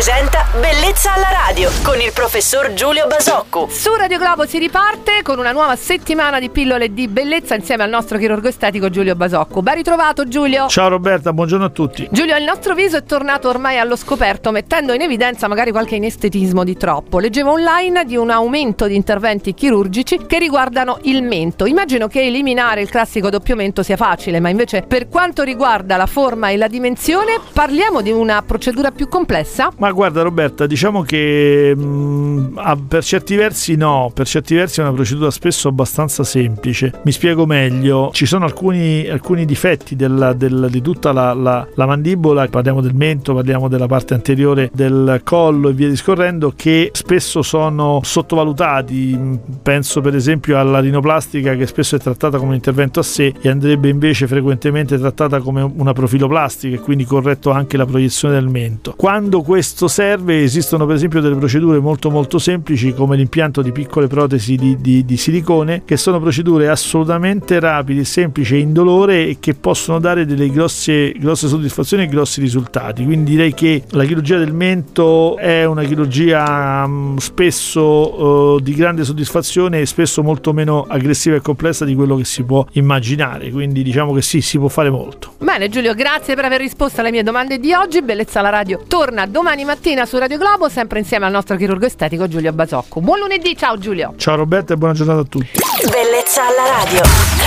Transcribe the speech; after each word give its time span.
presenta 0.00 0.46
Bellezza 0.58 1.12
alla 1.12 1.28
radio 1.30 1.68
con 1.82 2.00
il 2.00 2.10
professor 2.14 2.72
Giulio 2.72 3.06
Basocco. 3.06 3.68
Su 3.70 3.94
Radio 3.94 4.16
Globo 4.16 4.46
si 4.46 4.58
riparte 4.58 5.20
con 5.22 5.38
una 5.38 5.52
nuova 5.52 5.76
settimana 5.76 6.40
di 6.40 6.48
pillole 6.48 6.94
di 6.94 7.06
bellezza 7.06 7.54
insieme 7.54 7.82
al 7.82 7.90
nostro 7.90 8.16
chirurgo 8.16 8.48
estetico 8.48 8.88
Giulio 8.88 9.14
Basocco. 9.14 9.60
Ben 9.60 9.74
ritrovato 9.74 10.26
Giulio. 10.26 10.68
Ciao 10.68 10.88
Roberta, 10.88 11.34
buongiorno 11.34 11.66
a 11.66 11.68
tutti. 11.68 12.08
Giulio, 12.10 12.34
il 12.34 12.44
nostro 12.44 12.74
viso 12.74 12.96
è 12.96 13.04
tornato 13.04 13.50
ormai 13.50 13.78
allo 13.78 13.94
scoperto 13.94 14.50
mettendo 14.50 14.94
in 14.94 15.02
evidenza 15.02 15.48
magari 15.48 15.70
qualche 15.70 15.96
inestetismo 15.96 16.64
di 16.64 16.78
troppo. 16.78 17.18
Leggevo 17.18 17.50
online 17.50 18.06
di 18.06 18.16
un 18.16 18.30
aumento 18.30 18.86
di 18.86 18.96
interventi 18.96 19.52
chirurgici 19.52 20.24
che 20.26 20.38
riguardano 20.38 20.98
il 21.02 21.22
mento. 21.22 21.66
Immagino 21.66 22.08
che 22.08 22.22
eliminare 22.22 22.80
il 22.80 22.88
classico 22.88 23.28
doppio 23.28 23.54
mento 23.54 23.82
sia 23.82 23.98
facile, 23.98 24.40
ma 24.40 24.48
invece 24.48 24.82
per 24.82 25.08
quanto 25.08 25.42
riguarda 25.42 25.98
la 25.98 26.06
forma 26.06 26.48
e 26.48 26.56
la 26.56 26.68
dimensione 26.68 27.38
parliamo 27.52 28.00
di 28.00 28.10
una 28.10 28.40
procedura 28.40 28.90
più 28.92 29.06
complessa? 29.06 29.70
Ma 29.76 29.89
guarda 29.92 30.22
Roberta, 30.22 30.66
diciamo 30.66 31.02
che 31.02 31.74
mh, 31.76 31.82
mm, 31.82 32.56
per 32.88 33.04
certi 33.04 33.36
versi 33.36 33.76
no, 33.76 34.10
per 34.12 34.26
certi 34.26 34.54
versi 34.54 34.80
è 34.80 34.82
una 34.82 34.92
procedura 34.92 35.30
spesso 35.30 35.68
abbastanza 35.68 36.24
semplice. 36.24 36.92
Mi 37.04 37.12
spiego 37.12 37.46
meglio, 37.46 38.10
ci 38.12 38.26
sono 38.26 38.44
alcuni, 38.44 39.08
alcuni 39.08 39.44
difetti 39.44 39.96
della, 39.96 40.32
del, 40.32 40.68
di 40.70 40.80
tutta 40.80 41.12
la, 41.12 41.32
la, 41.32 41.66
la, 41.74 41.86
mandibola, 41.86 42.46
parliamo 42.48 42.80
del 42.80 42.94
mento, 42.94 43.34
parliamo 43.34 43.68
della 43.68 43.86
parte 43.86 44.14
anteriore 44.14 44.70
del 44.72 45.20
collo 45.24 45.68
e 45.68 45.72
via 45.72 45.88
discorrendo, 45.88 46.52
che 46.54 46.90
spesso 46.92 47.42
sono 47.42 48.00
sottovalutati. 48.02 49.38
Penso 49.62 50.00
per 50.00 50.14
esempio 50.14 50.58
alla 50.58 50.80
rinoplastica 50.80 51.54
che 51.54 51.66
spesso 51.66 51.96
è 51.96 51.98
trattata 51.98 52.36
come 52.38 52.50
un 52.50 52.54
intervento 52.54 53.00
a 53.00 53.02
sé 53.02 53.34
e 53.40 53.48
andrebbe 53.48 53.88
invece 53.88 54.26
frequentemente 54.26 54.98
trattata 54.98 55.40
come 55.40 55.62
una 55.62 55.92
profiloplastica 55.92 56.76
e 56.76 56.80
quindi 56.80 57.04
corretto 57.04 57.50
anche 57.50 57.76
la 57.76 57.86
proiezione 57.86 58.34
del 58.34 58.48
mento. 58.48 58.94
Quando 58.96 59.42
questo 59.42 59.79
serve 59.88 60.42
esistono 60.42 60.86
per 60.86 60.96
esempio 60.96 61.20
delle 61.20 61.36
procedure 61.36 61.78
molto 61.78 62.10
molto 62.10 62.38
semplici 62.38 62.92
come 62.92 63.16
l'impianto 63.16 63.62
di 63.62 63.72
piccole 63.72 64.06
protesi 64.06 64.56
di, 64.56 64.80
di, 64.80 65.04
di 65.04 65.16
silicone 65.16 65.82
che 65.84 65.96
sono 65.96 66.20
procedure 66.20 66.68
assolutamente 66.68 67.58
rapide, 67.60 68.04
semplici 68.04 68.56
e 68.56 68.58
indolore 68.58 69.26
e 69.26 69.36
che 69.40 69.54
possono 69.54 69.98
dare 69.98 70.26
delle 70.26 70.50
grosse, 70.50 71.12
grosse 71.12 71.48
soddisfazioni 71.48 72.04
e 72.04 72.06
grossi 72.06 72.40
risultati. 72.40 73.04
Quindi 73.04 73.30
direi 73.30 73.54
che 73.54 73.84
la 73.90 74.04
chirurgia 74.04 74.38
del 74.38 74.52
mento 74.52 75.36
è 75.36 75.64
una 75.64 75.82
chirurgia 75.84 76.84
um, 76.84 77.16
spesso 77.18 78.54
uh, 78.54 78.60
di 78.60 78.74
grande 78.74 79.04
soddisfazione 79.04 79.80
e 79.80 79.86
spesso 79.86 80.22
molto 80.22 80.52
meno 80.52 80.86
aggressiva 80.88 81.36
e 81.36 81.40
complessa 81.40 81.84
di 81.84 81.94
quello 81.94 82.16
che 82.16 82.24
si 82.24 82.42
può 82.42 82.66
immaginare. 82.72 83.50
Quindi 83.50 83.82
diciamo 83.82 84.12
che 84.12 84.22
sì, 84.22 84.40
si 84.40 84.58
può 84.58 84.68
fare 84.68 84.90
molto. 84.90 85.34
Bene 85.38 85.68
Giulio, 85.68 85.94
grazie 85.94 86.34
per 86.34 86.44
aver 86.44 86.60
risposto 86.60 87.00
alle 87.00 87.10
mie 87.10 87.22
domande 87.22 87.58
di 87.58 87.72
oggi. 87.72 88.02
Bellezza 88.02 88.40
alla 88.40 88.50
radio 88.50 88.82
torna 88.86 89.26
domani 89.26 89.64
mattina 89.70 90.04
su 90.04 90.18
Radio 90.18 90.36
Globo, 90.36 90.68
sempre 90.68 90.98
insieme 90.98 91.26
al 91.26 91.32
nostro 91.32 91.56
chirurgo 91.56 91.86
estetico 91.86 92.26
Giulio 92.26 92.52
Basocco. 92.52 93.00
Buon 93.00 93.20
lunedì, 93.20 93.56
ciao 93.56 93.78
Giulio. 93.78 94.14
Ciao 94.16 94.34
Roberta 94.34 94.74
e 94.74 94.76
buona 94.76 94.94
giornata 94.94 95.20
a 95.20 95.24
tutti. 95.24 95.60
Bellezza 95.88 96.42
alla 96.44 96.82
radio. 96.82 97.39